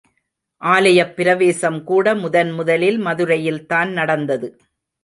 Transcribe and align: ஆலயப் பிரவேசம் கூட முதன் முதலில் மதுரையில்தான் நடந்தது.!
ஆலயப் 0.61 1.13
பிரவேசம் 1.15 1.79
கூட 1.83 2.15
முதன் 2.15 2.51
முதலில் 2.51 2.99
மதுரையில்தான் 2.99 3.91
நடந்தது.! 3.91 4.49